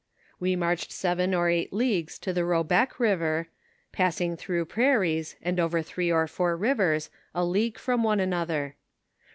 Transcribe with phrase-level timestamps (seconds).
[0.39, 3.49] Wo marched seven or eight leagues to Hobec river,
[3.91, 8.77] passing through prairies, and over three or four rivers, a league from one another.